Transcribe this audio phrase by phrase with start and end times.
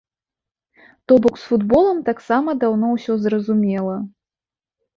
[1.11, 3.95] То бок з футболам таксама даўно ўсё зразумела.